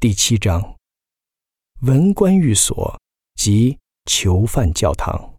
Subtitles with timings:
[0.00, 0.76] 第七章：
[1.80, 2.96] 文官寓所
[3.34, 5.34] 及囚犯教堂。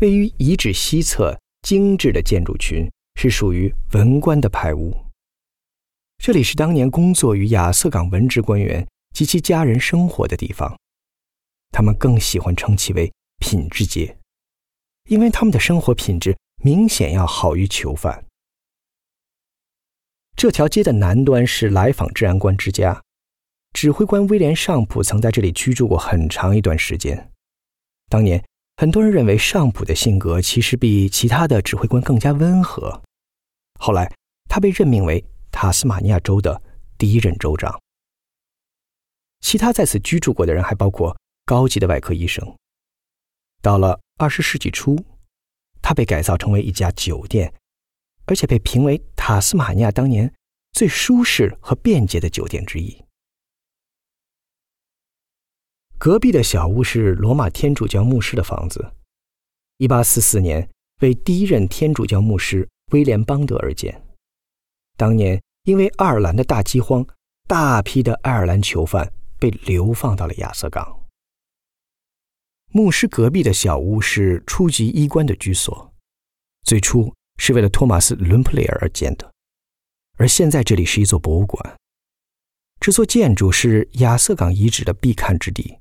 [0.00, 4.94] 位于遗址西侧精致的建筑群是属于文官的派屋。
[6.18, 10.78] 这里是当年工作于亚瑟港文职官员及其家人生活的地方。
[11.70, 13.10] 他们更喜欢称其为
[13.40, 14.18] “品质街”，
[15.08, 18.26] 因为他们的生活品质明显要好于囚犯。
[20.40, 22.98] 这条街的南端是来访治安官之家，
[23.74, 27.30] 指挥官威廉·尚普曾在这里居住过很长一段时间。
[28.08, 28.42] 当年，
[28.78, 33.02] 很多人认为尚普的性格其实比其他的指挥官更加温和。
[33.78, 34.10] 后来，
[34.48, 36.62] 他被任命为塔斯马尼亚州的
[36.96, 37.78] 第一任州长。
[39.42, 42.56] 其他在此居住过的人还包括高级的外科医生。
[43.60, 44.96] 到了二十世纪初，
[45.82, 47.52] 他被改造成为一家酒店。
[48.26, 50.32] 而且被评为塔斯马尼亚当年
[50.72, 53.04] 最舒适和便捷的酒店之一。
[55.98, 58.92] 隔壁的小屋是罗马天主教牧师的房子，
[59.76, 60.68] 一八四四年
[61.00, 64.02] 为第一任天主教牧师威廉邦德而建。
[64.96, 67.06] 当年因为爱尔兰的大饥荒，
[67.46, 71.06] 大批的爱尔兰囚犯被流放到了亚瑟港。
[72.68, 75.92] 牧师隔壁的小屋是初级医官的居所，
[76.64, 77.14] 最初。
[77.42, 79.32] 是为了托马斯·伦普雷尔而建的，
[80.20, 81.78] 而现在这里是一座博物馆。
[82.78, 85.78] 这座建筑是亚瑟港遗址的必看之地，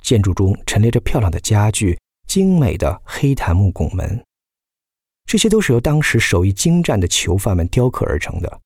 [0.00, 4.24] 建筑中陈列着漂亮的家具、精美的黑檀木拱门，
[5.26, 8.60] 这些都是由当时手艺精湛的囚犯们雕刻而成的。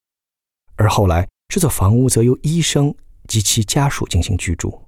[0.76, 2.94] 而后来，这座房屋则由医生
[3.26, 4.86] 及其家属进行居住。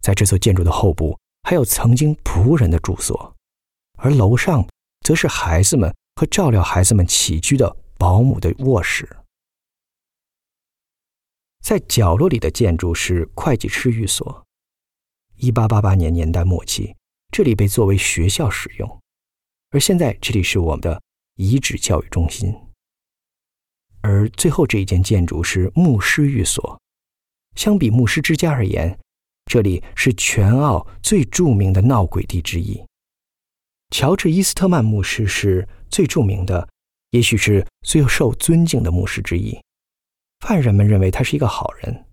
[0.00, 3.36] 在这座建筑的后部，还有曾经仆人的住所，
[3.98, 4.66] 而楼上。
[5.06, 9.08] 则是孩子们和照料孩子们起居的保姆的卧室。
[11.60, 14.46] 在角落里的建筑是会计师寓所。
[15.34, 16.94] 一八八八年年代末期，
[17.32, 19.00] 这里被作为学校使用，
[19.70, 21.02] 而现在这里是我们的
[21.34, 22.54] 遗址教育中心。
[24.00, 26.80] 而最后这一间建筑是牧师寓所。
[27.56, 28.96] 相比牧师之家而言，
[29.46, 32.80] 这里是全澳最著名的闹鬼地之一。
[33.90, 36.68] 乔治·伊斯特曼牧师是最著名的，
[37.10, 39.58] 也许是最受尊敬的牧师之一。
[40.40, 42.06] 犯人们认为他是一个好人。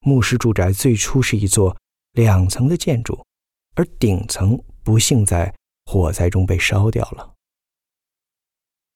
[0.00, 1.76] 牧师住宅最初是一座
[2.12, 3.24] 两层的建筑，
[3.74, 5.52] 而顶层不幸在
[5.84, 7.34] 火灾中被烧掉了。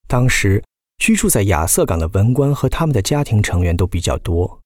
[0.07, 0.63] 当时
[0.97, 4.61] 居住在亚瑟港的文官和他们的家庭成员都比较多。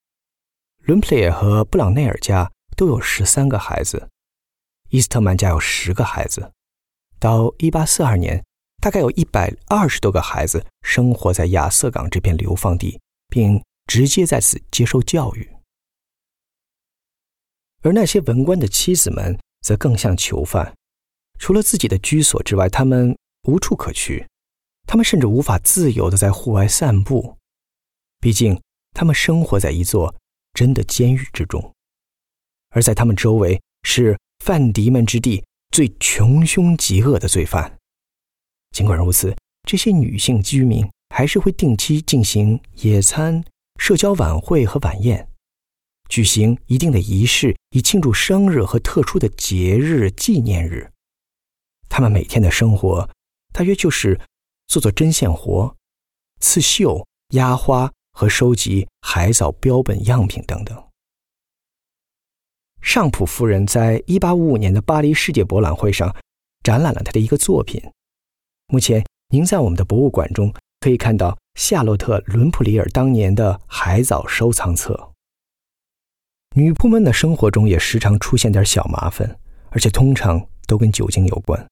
[0.84, 4.08] 伦普尔和布朗内尔家都有十三个孩子，
[4.90, 6.52] 伊斯特曼家有十个孩子。
[7.20, 8.44] 到一八四二年，
[8.82, 15.50] 大概有一百二十多个孩子生活在亚瑟港这片流放地，并直接在此接受教育。
[17.82, 20.76] 而那些文官的妻子们则更像囚犯，
[21.40, 23.18] 除了自己的居所之外，他们
[23.48, 24.28] 无处可去，
[24.86, 27.38] 他们甚至无法自由的在户外散步。
[28.20, 28.60] 毕竟，
[28.94, 30.16] 他们生活在一座
[30.54, 31.74] 真的监狱之中，
[32.70, 35.44] 而在他们周围是犯敌们之地。
[35.70, 37.77] 最穷凶极恶的罪犯。
[38.72, 43.44] 尽管如此，这些女性居民还是会定期进行野餐、
[43.80, 45.28] 社交晚会和晚宴，
[46.10, 50.92] 举行一定的仪式，以庆祝生日和特殊的节日纪念日。
[51.90, 53.10] 他们每天的生活
[53.54, 54.20] 大约就是
[54.68, 55.76] 做做针线活、
[56.40, 60.84] 刺绣、压花和收集海藻标本样品等等。
[62.82, 66.16] 尚普夫人在1855年的巴黎世界博览会上
[66.64, 67.82] 展览了她的一个作品。
[68.70, 75.14] 目前，您在我们的博物馆中可以看到夏洛特·伦普里尔当年的海藻收藏册。
[76.54, 79.40] 女仆们的生活中也时常出现点小麻烦，
[79.70, 81.66] 而且通常都跟酒精有关。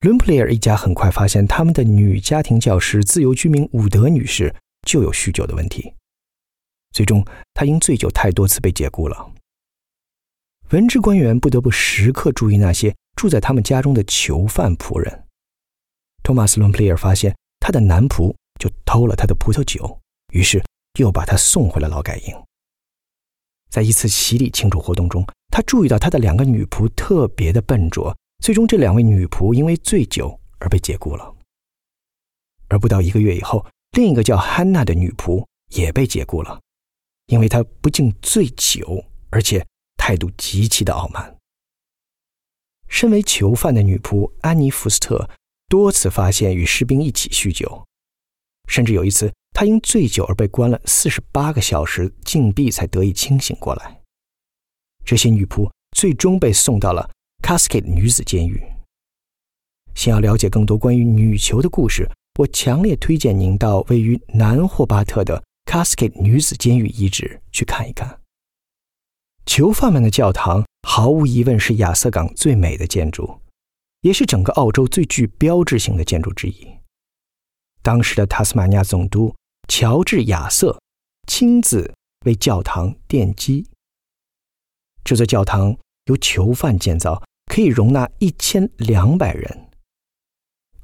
[0.00, 4.54] 伦普里尔一家很快发现，他们的女家庭教师自由居民伍德女士
[4.86, 5.94] 就有酗酒的问题，
[6.92, 9.32] 最终她因醉酒太多次被解雇了。
[10.72, 15.22] 文职官员不得不时刻注意那些住在他们家中的囚犯仆人。
[16.26, 19.96] 托马斯·伦普利尔发现他的男仆就偷了他的葡萄酒，
[20.32, 20.60] 于是
[20.98, 22.34] 又把他送回了劳改营。
[23.70, 28.12] 在一次洗礼庆祝活动中，他注意到他的两个女仆特别的笨拙，
[28.42, 31.32] 最终这两位女仆因为醉酒而被解雇了。
[32.66, 35.46] 而不到一个月以后，另一个叫汉娜的女仆
[35.76, 36.60] 也被解雇了，
[37.26, 39.64] 因为她不仅醉酒，而且。
[39.96, 41.36] 态度极其的傲慢。
[42.86, 45.28] 身为囚犯的女仆安妮·福斯特
[45.68, 47.84] 多次发现与士兵一起酗酒，
[48.68, 54.00] 甚至有一次，他因醉酒而被关了四十八个小时禁闭，才得以清醒过来。
[55.04, 57.10] 这些女仆最终被送到了
[57.42, 58.62] Cascade 女子监狱。
[59.94, 62.08] 想要了解更多关于女囚的故事，
[62.38, 68.20] 我强烈推荐您到位于南霍巴特的 Cascade 女子监狱遗址去看一看。
[69.46, 73.40] 囚犯们的教堂毫无疑问是亚瑟港最美的建筑，
[74.06, 76.64] 也是整个澳洲最具标志性的建筑之一。
[77.82, 79.34] 当时的塔斯马尼亚总督
[79.66, 80.80] 乔治·亚瑟
[81.26, 81.92] 亲自
[82.24, 83.66] 为教堂奠基。
[85.02, 89.68] 这座教堂由囚犯建造，可以容纳一千两百人。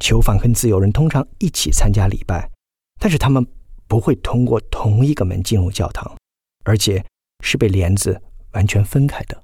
[0.01, 2.51] 囚犯跟自由人通常一起参加礼拜，
[2.99, 3.47] 但是他们
[3.87, 6.17] 不会通过同一个门进入教堂，
[6.65, 7.05] 而且
[7.45, 8.21] 是被帘子
[8.51, 9.41] 完全分开的。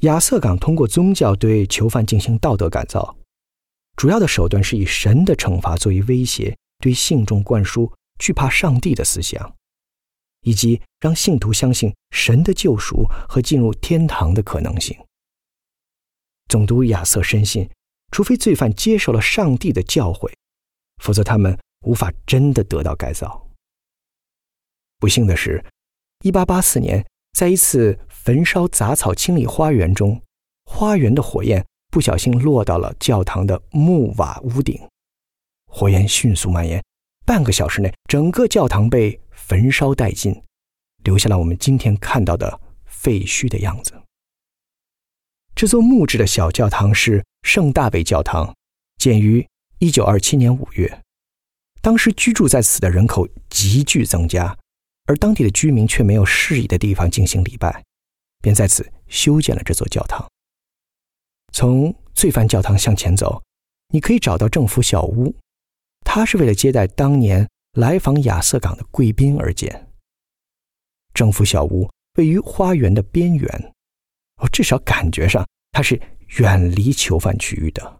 [0.00, 3.16] 亚瑟港通过宗教对囚犯进行道德改造，
[3.96, 9.56] 主要的手段是以神的惩罚作为威胁，对信众灌输惧怕上帝的思想，
[10.42, 14.96] 以及让信徒相信神的救赎和进入天堂的可能性。
[16.48, 17.68] 总督亚瑟深信。
[18.12, 20.28] 除非罪犯接受了上帝的教诲，
[21.00, 21.56] 否则他们
[21.86, 23.48] 无法真的得到改造。
[24.98, 25.64] 不幸的是
[26.24, 27.06] ，1884年，
[27.38, 30.20] 在一次焚烧杂草清理花园中，
[30.66, 34.78] 花园的火焰不小心落到了教堂的木瓦屋顶，
[35.66, 36.84] 火焰迅速蔓延，
[37.24, 40.38] 半个小时内，整个教堂被焚烧殆尽，
[41.02, 43.94] 留下了我们今天看到的废墟的样子。
[45.54, 48.54] 这座木质的小教堂是圣大卫教堂，
[48.98, 51.00] 建于一九二七年五月。
[51.80, 54.54] 当时居住在此的人口急剧增加，
[55.06, 57.82] 而当地的居民却没有适宜的地方进行礼拜，
[58.40, 60.26] 便在此修建了这座教堂。
[61.52, 63.42] 从罪犯教堂向前走，
[63.92, 65.34] 你可以找到政府小屋，
[66.04, 69.88] 它是为了接待当年来访亚瑟港的贵宾而建。
[71.12, 73.72] 政府小屋位于花园的边缘。
[74.36, 76.00] 哦，至少感觉上它是
[76.38, 77.98] 远离囚犯区域的。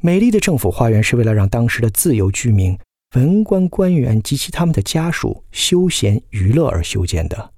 [0.00, 2.78] 美丽的政府花园是为了让当时的自由居民、
[3.16, 7.54] 文官官员及其他们的家属休闲娱乐而修建的。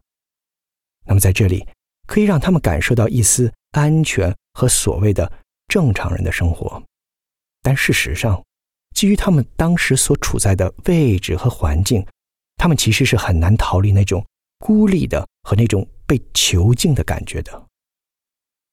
[1.07, 1.67] 那么在这里，
[2.07, 5.31] 可以让他们感受到一丝安全和所谓的
[5.69, 6.83] 正常人的生活。
[7.63, 8.43] 但事实上，
[8.95, 12.07] 基于他们当时所处在的位置和环境，
[12.57, 14.25] 他们其实是很难逃离那种
[14.59, 15.87] 孤立的和那种。
[16.11, 17.67] 被囚禁的感觉的。